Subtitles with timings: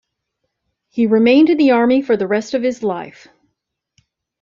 [0.89, 3.27] He remained in the army for the rest of his life.